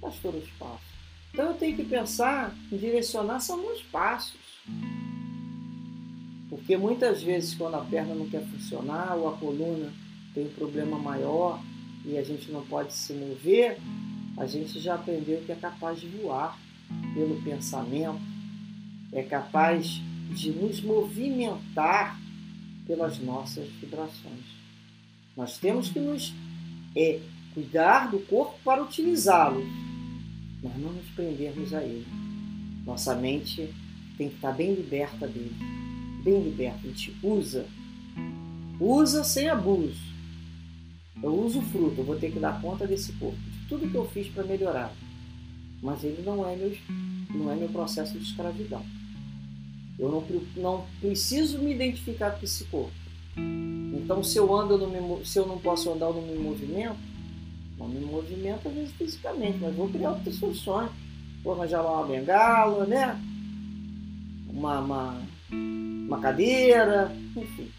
Quais 0.00 0.16
foram 0.16 0.38
os 0.38 0.50
passos? 0.50 0.95
Então 1.36 1.48
eu 1.50 1.54
tenho 1.54 1.76
que 1.76 1.84
pensar 1.84 2.56
em 2.72 2.78
direcionar 2.78 3.40
são 3.40 3.58
meus 3.58 3.82
passos. 3.82 4.40
Porque 6.48 6.78
muitas 6.78 7.22
vezes 7.22 7.54
quando 7.54 7.74
a 7.74 7.82
perna 7.82 8.14
não 8.14 8.26
quer 8.26 8.42
funcionar 8.46 9.14
ou 9.16 9.28
a 9.28 9.36
coluna 9.36 9.92
tem 10.32 10.46
um 10.46 10.52
problema 10.54 10.98
maior 10.98 11.62
e 12.06 12.16
a 12.16 12.22
gente 12.22 12.50
não 12.50 12.64
pode 12.64 12.94
se 12.94 13.12
mover, 13.12 13.78
a 14.38 14.46
gente 14.46 14.80
já 14.80 14.94
aprendeu 14.94 15.42
que 15.42 15.52
é 15.52 15.56
capaz 15.56 16.00
de 16.00 16.08
voar 16.08 16.58
pelo 17.12 17.38
pensamento, 17.42 18.18
é 19.12 19.22
capaz 19.22 20.00
de 20.30 20.52
nos 20.52 20.80
movimentar 20.80 22.18
pelas 22.86 23.18
nossas 23.18 23.68
vibrações. 23.72 24.56
Nós 25.36 25.58
temos 25.58 25.90
que 25.90 26.00
nos 26.00 26.32
é, 26.96 27.20
cuidar 27.52 28.10
do 28.10 28.20
corpo 28.20 28.58
para 28.64 28.82
utilizá-lo, 28.82 29.85
mas 30.62 30.76
não 30.78 30.92
nos 30.92 31.06
prendermos 31.08 31.72
a 31.74 31.82
ele. 31.82 32.06
Nossa 32.84 33.14
mente 33.14 33.72
tem 34.16 34.28
que 34.28 34.36
estar 34.36 34.52
bem 34.52 34.74
liberta 34.74 35.26
dele, 35.26 35.54
bem 36.22 36.42
liberta. 36.42 36.80
A 36.84 36.88
gente 36.88 37.14
usa, 37.22 37.66
usa 38.80 39.24
sem 39.24 39.48
abuso. 39.48 40.14
Eu 41.22 41.34
uso 41.34 41.62
fruto, 41.62 42.00
eu 42.00 42.04
vou 42.04 42.16
ter 42.16 42.30
que 42.30 42.38
dar 42.38 42.60
conta 42.60 42.86
desse 42.86 43.12
corpo, 43.14 43.38
de 43.38 43.68
tudo 43.68 43.90
que 43.90 43.96
eu 43.96 44.06
fiz 44.10 44.28
para 44.28 44.44
melhorar. 44.44 44.94
Mas 45.82 46.04
ele 46.04 46.22
não 46.22 46.46
é 46.48 46.54
meu, 46.56 46.76
não 47.34 47.50
é 47.50 47.56
meu 47.56 47.68
processo 47.68 48.18
de 48.18 48.24
escravidão. 48.24 48.84
Eu 49.98 50.10
não, 50.10 50.24
não 50.56 50.86
preciso 51.00 51.58
me 51.58 51.74
identificar 51.74 52.32
com 52.32 52.44
esse 52.44 52.64
corpo. 52.64 52.92
Então, 53.94 54.22
se 54.22 54.38
eu 54.38 54.54
ando, 54.54 54.78
me, 54.86 55.24
se 55.24 55.38
eu 55.38 55.46
não 55.46 55.58
posso 55.58 55.90
andar, 55.90 56.06
eu 56.06 56.14
não 56.14 56.22
me 56.22 56.38
movimento. 56.38 56.96
Não 57.78 57.88
me 57.88 58.00
movimento, 58.00 58.68
às 58.68 58.74
vezes, 58.74 58.94
fisicamente, 58.94 59.58
mas 59.58 59.74
vou 59.74 59.88
criar 59.88 60.12
outras 60.12 60.34
soluções. 60.36 60.90
Vou 61.42 61.54
arranjar 61.54 61.82
uma 61.82 62.06
bengala, 62.06 62.86
né? 62.86 63.20
Uma, 64.48 64.80
uma, 64.80 65.22
uma 65.50 66.20
cadeira, 66.20 67.14
enfim. 67.36 67.70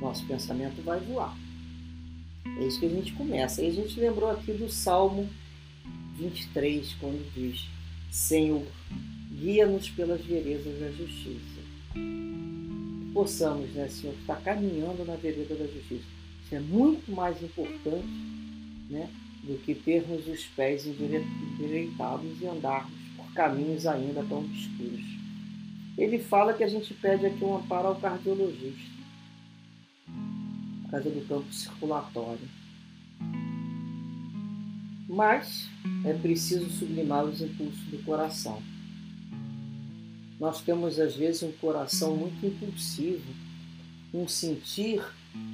Nosso 0.00 0.26
pensamento 0.26 0.82
vai 0.82 1.00
voar. 1.00 1.36
É 2.58 2.66
isso 2.66 2.80
que 2.80 2.86
a 2.86 2.90
gente 2.90 3.12
começa. 3.14 3.62
E 3.62 3.68
a 3.68 3.72
gente 3.72 3.98
lembrou 3.98 4.30
aqui 4.30 4.52
do 4.52 4.68
Salmo 4.68 5.28
23, 6.16 6.94
quando 7.00 7.32
diz: 7.34 7.66
Senhor, 8.10 8.66
guia-nos 9.32 9.88
pelas 9.90 10.20
veredas 10.20 10.78
da 10.78 10.90
justiça 10.90 11.60
possamos, 13.12 13.70
né, 13.70 13.88
Senhor, 13.88 14.14
estar 14.14 14.40
caminhando 14.40 15.04
na 15.04 15.14
vereda 15.16 15.54
da 15.54 15.66
justiça. 15.66 16.04
Isso 16.44 16.54
é 16.54 16.60
muito 16.60 17.10
mais 17.12 17.42
importante 17.42 18.06
né, 18.90 19.08
do 19.42 19.56
que 19.58 19.74
termos 19.74 20.26
os 20.26 20.44
pés 20.46 20.86
endireitados 20.86 22.40
e 22.40 22.46
andarmos 22.46 22.98
por 23.16 23.32
caminhos 23.32 23.86
ainda 23.86 24.22
tão 24.24 24.40
obscuros. 24.40 25.04
Ele 25.96 26.18
fala 26.18 26.52
que 26.52 26.64
a 26.64 26.68
gente 26.68 26.92
pede 26.94 27.26
aqui 27.26 27.42
um 27.42 27.56
amparo 27.56 27.88
ao 27.88 27.96
cardiologista, 27.96 29.00
por 30.82 30.90
causa 30.90 31.10
do 31.10 31.26
campo 31.26 31.52
circulatório. 31.52 32.48
Mas 35.08 35.68
é 36.04 36.12
preciso 36.12 36.68
sublimar 36.70 37.24
os 37.24 37.40
impulsos 37.40 37.84
do 37.84 38.02
coração 38.04 38.62
nós 40.40 40.62
temos 40.62 40.98
às 40.98 41.14
vezes 41.14 41.42
um 41.42 41.52
coração 41.52 42.16
muito 42.16 42.46
impulsivo, 42.46 43.30
um 44.12 44.26
sentir 44.26 45.04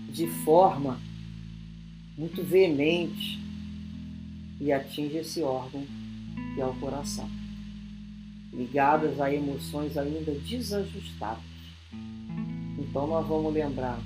de 0.09 0.29
forma 0.45 1.01
muito 2.17 2.43
veemente 2.43 3.39
e 4.61 4.73
atinge 4.73 5.19
esse 5.19 5.43
órgão 5.43 5.85
que 6.55 6.61
é 6.61 6.67
o 6.67 6.75
coração, 6.75 7.29
ligadas 8.53 9.21
a 9.21 9.33
emoções 9.33 9.97
ainda 9.97 10.33
desajustadas. 10.33 11.45
Então 12.79 13.07
nós 13.07 13.27
vamos 13.27 13.53
lembrar, 13.53 14.01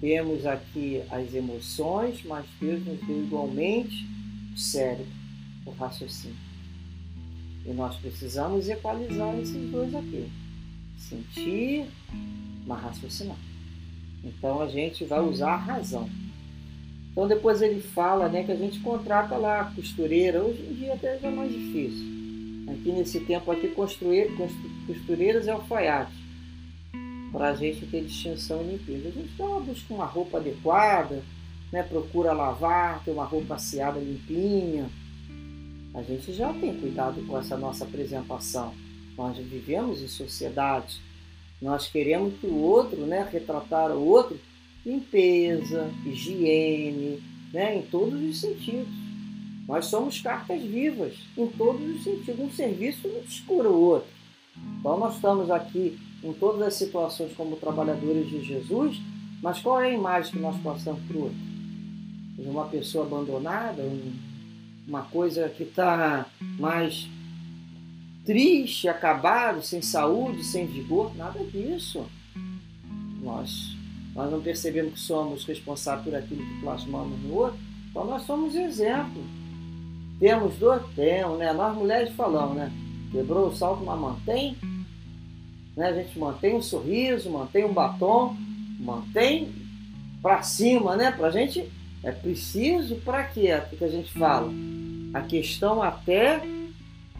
temos 0.00 0.46
aqui 0.46 1.02
as 1.10 1.34
emoções, 1.34 2.22
mas 2.24 2.46
Deus 2.58 2.84
nos 2.84 3.00
deu 3.00 3.22
igualmente 3.24 4.06
o 4.54 4.58
cérebro, 4.58 5.06
o 5.66 5.70
raciocínio. 5.70 6.36
E 7.64 7.72
nós 7.72 7.96
precisamos 7.96 8.68
equalizar 8.68 9.38
esses 9.38 9.70
dois 9.70 9.94
aqui. 9.94 10.28
Sentir, 10.96 11.86
mas 12.66 12.82
raciocinar. 12.82 13.36
Então 14.24 14.60
a 14.62 14.68
gente 14.68 15.04
vai 15.04 15.20
usar 15.20 15.52
a 15.52 15.56
razão. 15.56 16.08
Então 17.12 17.28
depois 17.28 17.60
ele 17.60 17.80
fala 17.80 18.28
né, 18.28 18.42
que 18.42 18.50
a 18.50 18.56
gente 18.56 18.80
contrata 18.80 19.36
lá 19.36 19.70
costureira, 19.76 20.42
hoje 20.42 20.62
em 20.62 20.74
dia 20.74 20.94
até 20.94 21.18
já 21.18 21.28
é 21.28 21.30
mais 21.30 21.52
difícil. 21.52 22.06
Aqui 22.72 22.90
nesse 22.90 23.20
tempo 23.20 23.50
aqui 23.50 23.68
construir, 23.68 24.30
costureiras 24.86 25.46
e 25.46 25.50
alfaiates. 25.50 26.14
Para 27.30 27.50
a 27.50 27.54
gente 27.54 27.86
ter 27.86 28.02
distinção 28.02 28.62
e 28.62 28.72
limpeza. 28.72 29.08
A 29.08 29.10
gente 29.10 29.30
então, 29.34 29.62
busca 29.62 29.92
uma 29.94 30.06
roupa 30.06 30.38
adequada, 30.38 31.22
né, 31.70 31.82
procura 31.82 32.32
lavar, 32.32 33.02
ter 33.04 33.10
uma 33.10 33.24
roupa 33.24 33.54
aseada 33.54 33.98
limpinha. 33.98 34.88
A 35.94 36.02
gente 36.02 36.32
já 36.32 36.52
tem 36.54 36.74
cuidado 36.78 37.22
com 37.26 37.38
essa 37.38 37.56
nossa 37.56 37.84
apresentação. 37.84 38.72
Nós 39.16 39.36
vivemos 39.36 40.00
em 40.00 40.08
sociedade. 40.08 40.98
Nós 41.60 41.88
queremos 41.88 42.34
que 42.40 42.46
o 42.46 42.56
outro, 42.56 43.04
né, 43.04 43.28
retratar 43.30 43.90
o 43.90 44.02
outro 44.02 44.38
limpeza, 44.84 45.90
higiene, 46.04 47.22
né, 47.52 47.78
em 47.78 47.82
todos 47.82 48.20
os 48.20 48.40
sentidos. 48.40 48.88
Nós 49.66 49.86
somos 49.86 50.20
cartas 50.20 50.60
vivas 50.62 51.14
em 51.36 51.46
todos 51.46 51.96
os 51.96 52.02
sentidos. 52.02 52.40
Um 52.40 52.50
serviço 52.50 53.08
não 53.08 53.20
descura 53.20 53.68
o 53.68 53.80
outro. 53.80 54.10
Então 54.80 54.98
nós 54.98 55.14
estamos 55.14 55.50
aqui 55.50 55.98
em 56.22 56.32
todas 56.32 56.62
as 56.62 56.74
situações 56.74 57.32
como 57.34 57.56
trabalhadores 57.56 58.28
de 58.28 58.44
Jesus, 58.44 59.00
mas 59.42 59.60
qual 59.60 59.80
é 59.80 59.90
a 59.90 59.94
imagem 59.94 60.32
que 60.32 60.38
nós 60.38 60.56
passamos 60.62 61.00
para 61.06 61.16
o 61.16 61.22
outro? 61.22 61.38
Uma 62.38 62.66
pessoa 62.66 63.06
abandonada, 63.06 63.82
um, 63.82 64.12
uma 64.86 65.02
coisa 65.02 65.48
que 65.48 65.62
está 65.62 66.26
mais 66.58 67.08
triste, 68.24 68.88
acabado, 68.88 69.62
sem 69.62 69.82
saúde, 69.82 70.44
sem 70.44 70.66
vigor, 70.66 71.14
nada 71.16 71.42
disso. 71.44 72.04
Nós 73.22 73.76
nós 74.14 74.30
não 74.30 74.40
percebemos 74.40 74.94
que 74.94 75.00
somos 75.00 75.44
responsáveis 75.44 76.04
por 76.04 76.14
aquilo 76.14 76.44
que 76.44 76.60
plasmamos 76.60 77.18
no 77.20 77.34
outro, 77.34 77.58
então 77.90 78.04
nós 78.04 78.22
somos 78.22 78.54
exemplo. 78.54 79.22
Temos 80.18 80.54
dor? 80.56 80.88
Temos, 80.94 81.38
né? 81.38 81.52
Nós 81.52 81.76
mulheres 81.76 82.14
falamos, 82.14 82.56
né? 82.56 82.72
Quebrou 83.10 83.48
o 83.48 83.54
salto, 83.54 83.84
mas 83.84 83.98
mantém. 83.98 84.56
Né? 85.76 85.88
A 85.88 85.92
gente 85.92 86.18
mantém 86.18 86.54
um 86.54 86.62
sorriso, 86.62 87.30
mantém 87.30 87.64
um 87.64 87.72
batom, 87.72 88.36
mantém 88.78 89.52
para 90.22 90.42
cima, 90.42 90.96
né? 90.96 91.10
Pra 91.10 91.30
gente 91.30 91.68
é 92.02 92.12
preciso 92.12 92.96
para 92.96 93.24
quê? 93.24 93.60
Que 93.76 93.84
a 93.84 93.88
gente 93.88 94.12
fala? 94.12 94.50
A 95.14 95.20
questão 95.22 95.82
até 95.82 96.42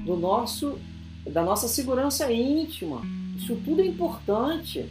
do 0.01 0.17
nosso 0.17 0.79
da 1.25 1.43
nossa 1.43 1.69
segurança 1.69 2.33
íntima. 2.33 3.03
Isso 3.37 3.57
tudo 3.65 3.81
é 3.81 3.87
importante. 3.87 4.89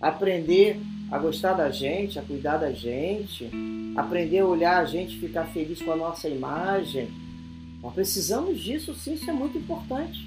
Aprender 0.00 0.78
a 1.10 1.18
gostar 1.18 1.54
da 1.54 1.70
gente, 1.70 2.18
a 2.18 2.22
cuidar 2.22 2.56
da 2.56 2.72
gente, 2.72 3.50
aprender 3.96 4.40
a 4.40 4.46
olhar 4.46 4.78
a 4.78 4.84
gente, 4.84 5.18
ficar 5.18 5.46
feliz 5.46 5.80
com 5.80 5.92
a 5.92 5.96
nossa 5.96 6.28
imagem. 6.28 7.08
Nós 7.82 7.94
precisamos 7.94 8.60
disso, 8.60 8.94
sim, 8.94 9.14
isso 9.14 9.28
é 9.28 9.32
muito 9.32 9.58
importante. 9.58 10.26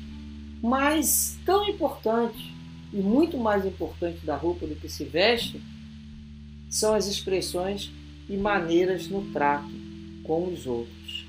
Mas 0.61 1.37
tão 1.45 1.67
importante 1.67 2.53
e 2.93 2.97
muito 2.97 3.37
mais 3.37 3.65
importante 3.65 4.25
da 4.25 4.35
roupa 4.35 4.65
do 4.65 4.75
que 4.75 4.89
se 4.89 5.03
veste 5.03 5.61
são 6.69 6.93
as 6.93 7.07
expressões 7.07 7.91
e 8.29 8.35
maneiras 8.35 9.07
no 9.07 9.21
trato 9.31 9.69
com 10.23 10.51
os 10.51 10.67
outros, 10.67 11.25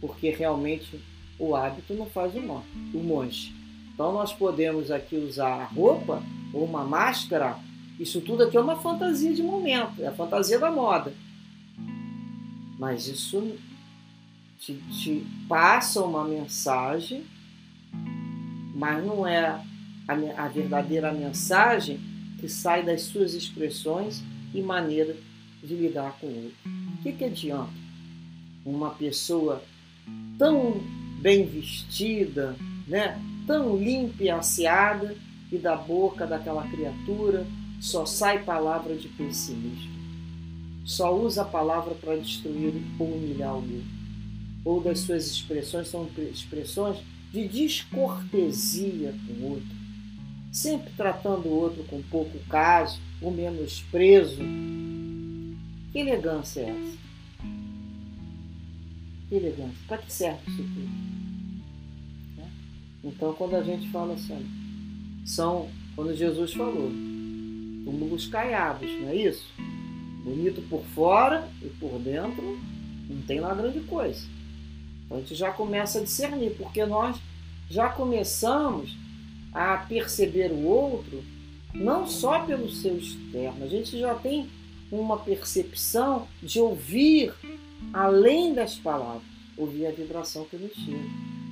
porque 0.00 0.30
realmente 0.30 1.00
o 1.38 1.54
hábito 1.54 1.94
não 1.94 2.06
faz 2.06 2.34
o 2.34 2.98
monge. 2.98 3.54
Então 3.94 4.12
nós 4.12 4.32
podemos 4.32 4.90
aqui 4.90 5.16
usar 5.16 5.60
a 5.60 5.64
roupa 5.64 6.22
ou 6.52 6.64
uma 6.64 6.84
máscara 6.84 7.56
isso 8.00 8.22
tudo 8.22 8.44
aqui 8.44 8.56
é 8.56 8.60
uma 8.60 8.76
fantasia 8.76 9.34
de 9.34 9.42
momento, 9.42 10.00
é 10.02 10.06
a 10.06 10.12
fantasia 10.12 10.58
da 10.58 10.70
moda. 10.70 11.12
Mas 12.78 13.06
isso 13.06 13.56
te, 14.58 14.74
te 14.90 15.26
passa 15.46 16.02
uma 16.02 16.24
mensagem, 16.24 17.26
mas 18.74 19.04
não 19.04 19.26
é 19.26 19.44
a, 19.44 19.64
a 20.38 20.48
verdadeira 20.48 21.12
mensagem 21.12 22.00
que 22.38 22.48
sai 22.48 22.82
das 22.82 23.02
suas 23.02 23.34
expressões 23.34 24.24
e 24.54 24.62
maneira 24.62 25.14
de 25.62 25.74
lidar 25.74 26.16
com 26.18 26.26
o 26.26 26.44
outro. 26.44 26.58
O 26.98 27.02
que, 27.02 27.12
que 27.12 27.24
adianta 27.24 27.68
uma 28.64 28.90
pessoa 28.90 29.62
tão 30.38 30.80
bem 31.20 31.44
vestida, 31.44 32.56
né, 32.88 33.20
tão 33.46 33.76
limpa 33.76 34.22
e 34.22 34.30
asseada, 34.30 35.14
e 35.52 35.58
da 35.58 35.76
boca 35.76 36.26
daquela 36.26 36.66
criatura 36.68 37.46
só 37.80 38.04
sai 38.04 38.44
palavra 38.44 38.94
de 38.94 39.08
pessimismo. 39.08 39.98
Só 40.84 41.18
usa 41.18 41.42
a 41.42 41.46
palavra 41.46 41.94
para 41.94 42.16
destruir 42.16 42.74
ou 42.98 43.14
humilhar 43.14 43.56
o. 43.56 43.64
Ou 44.64 44.82
das 44.82 45.00
suas 45.00 45.26
expressões 45.26 45.88
são 45.88 46.06
expressões 46.30 46.98
de 47.32 47.48
descortesia 47.48 49.14
com 49.26 49.32
o 49.32 49.50
outro. 49.52 49.80
Sempre 50.52 50.92
tratando 50.94 51.46
o 51.46 51.52
outro 51.52 51.82
com 51.84 52.02
pouco 52.02 52.38
caso, 52.50 53.00
ou 53.22 53.30
menosprezo. 53.30 54.42
Que 55.92 56.00
elegância 56.00 56.60
é 56.60 56.70
essa? 56.70 56.98
Que 59.28 59.34
elegância. 59.36 59.78
Para 59.86 59.98
que 59.98 60.12
serve 60.12 60.40
isso 60.48 60.62
tudo? 60.62 60.90
Né? 62.36 62.50
Então, 63.04 63.32
quando 63.32 63.54
a 63.54 63.62
gente 63.62 63.88
fala 63.90 64.14
assim, 64.14 64.44
são, 65.24 65.68
quando 65.94 66.14
Jesus 66.14 66.52
falou, 66.52 66.90
túmulos 67.84 68.26
caiados, 68.26 68.90
não 69.00 69.08
é 69.08 69.16
isso? 69.16 69.46
Bonito 70.24 70.62
por 70.68 70.82
fora 70.94 71.48
e 71.62 71.68
por 71.68 71.98
dentro 71.98 72.58
não 73.08 73.22
tem 73.22 73.40
lá 73.40 73.54
grande 73.54 73.80
coisa. 73.80 74.26
Então 75.04 75.18
a 75.18 75.20
gente 75.20 75.34
já 75.34 75.50
começa 75.50 75.98
a 75.98 76.02
discernir, 76.02 76.54
porque 76.56 76.84
nós 76.84 77.16
já 77.68 77.88
começamos 77.88 78.96
a 79.52 79.76
perceber 79.78 80.52
o 80.52 80.64
outro 80.64 81.22
não 81.74 82.06
só 82.06 82.40
pelo 82.40 82.68
seu 82.68 82.96
externo, 82.96 83.64
a 83.64 83.68
gente 83.68 83.98
já 83.98 84.14
tem 84.14 84.48
uma 84.90 85.18
percepção 85.18 86.26
de 86.42 86.60
ouvir 86.60 87.32
além 87.92 88.54
das 88.54 88.74
palavras, 88.74 89.22
ouvir 89.56 89.86
a 89.86 89.92
vibração 89.92 90.44
que 90.44 90.56
nos 90.56 90.72
chega, 90.72 90.98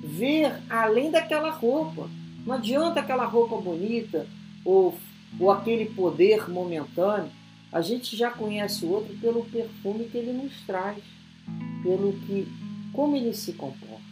ver 0.02 0.60
além 0.68 1.10
daquela 1.10 1.50
roupa. 1.50 2.08
Não 2.44 2.54
adianta 2.54 3.00
aquela 3.00 3.24
roupa 3.26 3.56
bonita 3.56 4.26
ou 4.64 4.98
ou 5.38 5.50
aquele 5.50 5.86
poder 5.86 6.48
momentâneo, 6.50 7.30
a 7.70 7.80
gente 7.80 8.16
já 8.16 8.30
conhece 8.30 8.84
o 8.84 8.90
outro 8.90 9.14
pelo 9.18 9.44
perfume 9.44 10.04
que 10.04 10.16
ele 10.16 10.32
nos 10.32 10.60
traz, 10.62 11.02
pelo 11.82 12.12
que, 12.20 12.48
como 12.92 13.14
ele 13.16 13.34
se 13.34 13.52
comporta, 13.52 14.02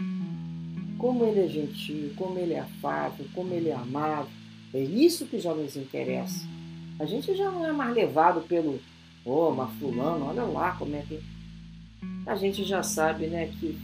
como 0.98 1.24
ele 1.24 1.40
é 1.40 1.48
gentil, 1.48 2.12
como 2.16 2.38
ele 2.38 2.54
é 2.54 2.60
afável, 2.60 3.26
como 3.34 3.52
ele 3.54 3.70
é 3.70 3.74
amável. 3.74 4.30
É 4.74 4.80
isso 4.80 5.26
que 5.26 5.38
já 5.38 5.54
nos 5.54 5.76
interessa. 5.76 6.46
A 6.98 7.06
gente 7.06 7.34
já 7.34 7.50
não 7.50 7.64
é 7.64 7.72
mais 7.72 7.94
levado 7.94 8.42
pelo, 8.42 8.78
oh, 9.24 9.50
mas 9.50 9.72
fulano, 9.78 10.26
olha 10.26 10.44
lá 10.44 10.72
como 10.72 10.94
é 10.94 11.02
que. 11.02 11.20
A 12.26 12.34
gente 12.34 12.64
já 12.64 12.82
sabe, 12.82 13.26
né, 13.26 13.50
que 13.58 13.78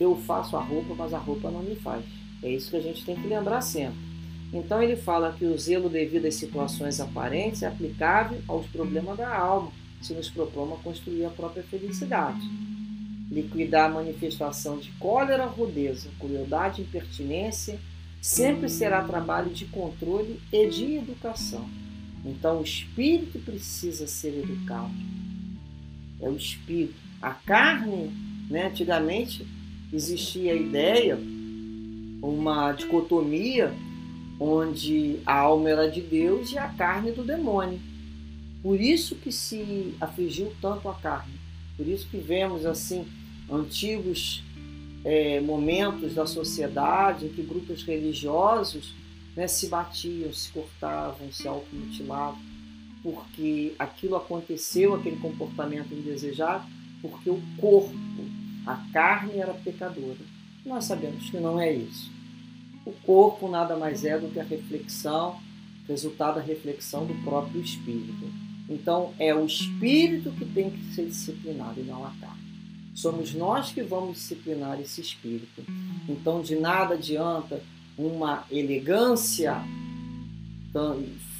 eu 0.00 0.16
faço 0.16 0.56
a 0.56 0.62
roupa, 0.62 0.94
mas 0.94 1.12
a 1.12 1.18
roupa 1.18 1.50
não 1.50 1.62
me 1.62 1.76
faz. 1.76 2.04
É 2.42 2.50
isso 2.50 2.70
que 2.70 2.76
a 2.76 2.80
gente 2.80 3.04
tem 3.04 3.14
que 3.14 3.28
lembrar 3.28 3.60
sempre. 3.60 4.09
Então 4.52 4.82
ele 4.82 4.96
fala 4.96 5.32
que 5.32 5.44
o 5.44 5.56
zelo 5.56 5.88
devido 5.88 6.26
às 6.26 6.34
situações 6.34 7.00
aparentes 7.00 7.62
é 7.62 7.68
aplicável 7.68 8.40
aos 8.48 8.66
problemas 8.66 9.16
da 9.16 9.32
alma, 9.32 9.70
se 10.02 10.12
nos 10.12 10.28
propomos 10.28 10.80
a 10.80 10.82
construir 10.82 11.24
a 11.24 11.30
própria 11.30 11.62
felicidade. 11.62 12.40
Liquidar 13.30 13.90
a 13.90 13.94
manifestação 13.94 14.78
de 14.78 14.90
cólera, 14.92 15.46
rudeza, 15.46 16.08
crueldade, 16.18 16.82
impertinência, 16.82 17.78
sempre 18.20 18.68
será 18.68 19.04
trabalho 19.04 19.50
de 19.50 19.66
controle 19.66 20.40
e 20.52 20.66
de 20.68 20.96
educação. 20.96 21.68
Então 22.24 22.58
o 22.58 22.64
espírito 22.64 23.38
precisa 23.38 24.06
ser 24.08 24.36
educado. 24.36 24.92
É 26.20 26.28
o 26.28 26.36
espírito. 26.36 26.96
A 27.22 27.30
carne, 27.30 28.10
né, 28.50 28.66
antigamente 28.66 29.46
existia 29.92 30.52
a 30.52 30.56
ideia, 30.56 31.18
uma 32.20 32.72
dicotomia 32.72 33.72
onde 34.40 35.20
a 35.26 35.38
alma 35.38 35.68
era 35.68 35.90
de 35.90 36.00
Deus 36.00 36.50
e 36.50 36.58
a 36.58 36.68
carne 36.68 37.12
do 37.12 37.22
demônio. 37.22 37.78
Por 38.62 38.80
isso 38.80 39.14
que 39.16 39.30
se 39.30 39.94
afligiu 40.00 40.50
tanto 40.62 40.88
a 40.88 40.94
carne. 40.94 41.34
Por 41.76 41.86
isso 41.86 42.08
que 42.08 42.16
vemos 42.16 42.64
assim 42.64 43.06
antigos 43.50 44.42
é, 45.04 45.40
momentos 45.40 46.14
da 46.14 46.26
sociedade 46.26 47.26
em 47.26 47.28
que 47.28 47.42
grupos 47.42 47.82
religiosos 47.82 48.94
né, 49.36 49.46
se 49.46 49.68
batiam, 49.68 50.32
se 50.32 50.50
cortavam, 50.50 51.30
se 51.32 51.46
automutilavam, 51.46 52.38
porque 53.02 53.74
aquilo 53.78 54.16
aconteceu, 54.16 54.94
aquele 54.94 55.16
comportamento 55.16 55.92
indesejado, 55.92 56.66
porque 57.00 57.30
o 57.30 57.40
corpo, 57.58 57.94
a 58.66 58.76
carne 58.92 59.38
era 59.38 59.54
pecadora. 59.54 60.18
Nós 60.64 60.84
sabemos 60.84 61.30
que 61.30 61.38
não 61.38 61.58
é 61.58 61.72
isso. 61.72 62.10
O 62.84 62.92
corpo 62.92 63.48
nada 63.48 63.76
mais 63.76 64.04
é 64.04 64.18
do 64.18 64.28
que 64.28 64.40
a 64.40 64.44
reflexão 64.44 65.38
resultado 65.90 66.36
da 66.36 66.40
reflexão 66.40 67.04
do 67.04 67.14
próprio 67.24 67.60
espírito. 67.60 68.30
Então, 68.68 69.12
é 69.18 69.34
o 69.34 69.44
espírito 69.44 70.30
que 70.30 70.44
tem 70.44 70.70
que 70.70 70.94
ser 70.94 71.06
disciplinado 71.06 71.80
e 71.80 71.82
não 71.82 72.04
a 72.04 72.10
carne. 72.20 72.40
Somos 72.94 73.34
nós 73.34 73.72
que 73.72 73.82
vamos 73.82 74.16
disciplinar 74.16 74.80
esse 74.80 75.00
espírito. 75.00 75.64
Então, 76.08 76.40
de 76.40 76.54
nada 76.54 76.94
adianta 76.94 77.60
uma 77.98 78.44
elegância 78.50 79.60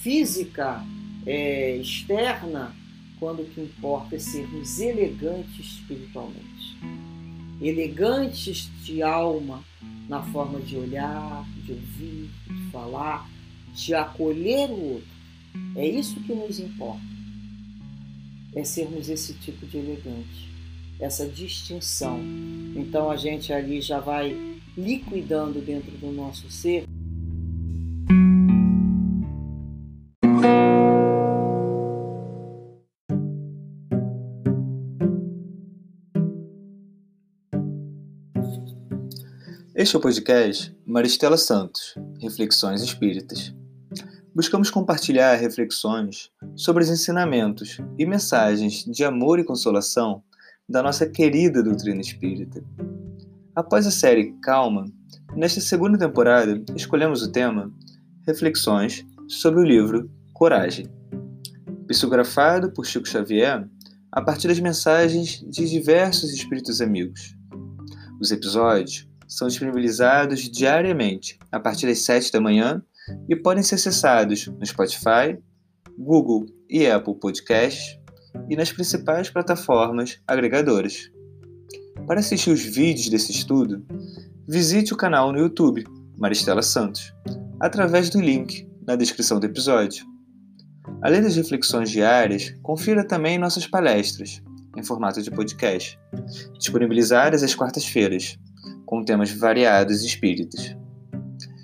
física 0.00 0.84
é, 1.24 1.76
externa, 1.76 2.74
quando 3.20 3.42
o 3.42 3.44
que 3.44 3.60
importa 3.60 4.16
é 4.16 4.18
sermos 4.18 4.80
elegantes 4.80 5.78
espiritualmente. 5.78 6.76
Elegantes 7.60 8.68
de 8.82 9.02
alma, 9.02 9.62
na 10.10 10.20
forma 10.24 10.58
de 10.58 10.76
olhar, 10.76 11.46
de 11.64 11.70
ouvir, 11.70 12.28
de 12.48 12.70
falar, 12.72 13.30
de 13.72 13.94
acolher 13.94 14.68
o 14.68 14.94
outro. 14.94 15.08
É 15.76 15.86
isso 15.86 16.20
que 16.22 16.34
nos 16.34 16.58
importa. 16.58 17.00
É 18.56 18.64
sermos 18.64 19.08
esse 19.08 19.34
tipo 19.34 19.64
de 19.66 19.78
elegante, 19.78 20.50
essa 20.98 21.28
distinção. 21.28 22.18
Então 22.74 23.08
a 23.08 23.16
gente 23.16 23.52
ali 23.52 23.80
já 23.80 24.00
vai 24.00 24.36
liquidando 24.76 25.60
dentro 25.60 25.92
do 25.92 26.10
nosso 26.10 26.50
ser 26.50 26.86
Este 39.80 39.96
é 39.96 39.98
o 39.98 40.02
podcast 40.02 40.76
Maristela 40.84 41.38
Santos, 41.38 41.94
Reflexões 42.20 42.82
Espíritas. 42.82 43.54
Buscamos 44.34 44.68
compartilhar 44.68 45.34
reflexões 45.36 46.30
sobre 46.54 46.82
os 46.82 46.90
ensinamentos 46.90 47.78
e 47.98 48.04
mensagens 48.04 48.84
de 48.84 49.04
amor 49.04 49.38
e 49.38 49.44
consolação 49.44 50.22
da 50.68 50.82
nossa 50.82 51.08
querida 51.08 51.62
doutrina 51.62 52.02
espírita. 52.02 52.62
Após 53.56 53.86
a 53.86 53.90
série 53.90 54.34
Calma, 54.42 54.84
nesta 55.34 55.62
segunda 55.62 55.96
temporada 55.96 56.62
escolhemos 56.76 57.22
o 57.22 57.32
tema 57.32 57.72
Reflexões 58.26 59.02
sobre 59.28 59.60
o 59.60 59.64
livro 59.66 60.10
Coragem, 60.34 60.88
psicografado 61.88 62.70
por 62.70 62.84
Chico 62.84 63.08
Xavier 63.08 63.66
a 64.12 64.20
partir 64.20 64.48
das 64.48 64.60
mensagens 64.60 65.42
de 65.48 65.66
diversos 65.70 66.34
espíritos 66.34 66.82
amigos. 66.82 67.34
Os 68.20 68.30
episódios 68.30 69.08
são 69.30 69.46
disponibilizados 69.46 70.40
diariamente 70.50 71.38
a 71.52 71.60
partir 71.60 71.86
das 71.86 72.00
7 72.00 72.32
da 72.32 72.40
manhã 72.40 72.82
e 73.28 73.36
podem 73.36 73.62
ser 73.62 73.76
acessados 73.76 74.48
no 74.48 74.66
Spotify, 74.66 75.38
Google 75.96 76.46
e 76.68 76.86
Apple 76.86 77.14
Podcasts 77.14 77.98
e 78.48 78.56
nas 78.56 78.72
principais 78.72 79.30
plataformas 79.30 80.20
agregadoras. 80.26 81.10
Para 82.06 82.20
assistir 82.20 82.50
os 82.50 82.60
vídeos 82.60 83.08
desse 83.08 83.30
estudo, 83.30 83.86
visite 84.48 84.92
o 84.92 84.96
canal 84.96 85.32
no 85.32 85.38
YouTube 85.38 85.84
Maristela 86.18 86.62
Santos, 86.62 87.14
através 87.60 88.10
do 88.10 88.20
link 88.20 88.68
na 88.86 88.96
descrição 88.96 89.38
do 89.38 89.46
episódio. 89.46 90.04
Além 91.02 91.22
das 91.22 91.36
reflexões 91.36 91.90
diárias, 91.90 92.52
confira 92.62 93.06
também 93.06 93.38
nossas 93.38 93.66
palestras, 93.66 94.42
em 94.76 94.82
formato 94.82 95.22
de 95.22 95.30
podcast, 95.30 95.98
disponibilizadas 96.58 97.42
às 97.42 97.54
quartas-feiras, 97.54 98.36
com 98.90 99.04
temas 99.04 99.30
variados 99.30 100.02
e 100.02 100.06
espíritas. 100.08 100.76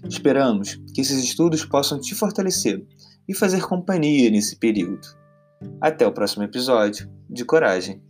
Esperamos 0.09 0.81
que 0.95 1.01
esses 1.01 1.25
estudos 1.25 1.65
possam 1.65 2.01
te 2.01 2.15
fortalecer 2.15 2.87
e 3.29 3.35
fazer 3.35 3.67
companhia 3.67 4.31
nesse 4.31 4.55
período. 4.55 5.09
Até 5.81 6.07
o 6.07 6.13
próximo 6.13 6.45
episódio 6.45 7.11
de 7.29 7.45
Coragem. 7.45 8.01